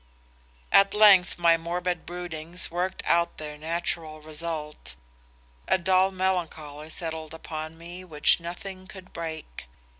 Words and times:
"At 0.71 0.95
length 0.95 1.37
my 1.37 1.57
morbid 1.57 2.07
broodings 2.07 2.71
worked 2.71 3.03
out 3.05 3.37
their 3.37 3.55
natural 3.55 4.19
result. 4.19 4.95
A 5.67 5.77
dull 5.77 6.09
melancholy 6.09 6.89
settled 6.89 7.35
upon 7.35 7.77
me 7.77 8.03
which 8.03 8.39
nothing 8.39 8.87
could 8.87 9.13
break. 9.13 9.67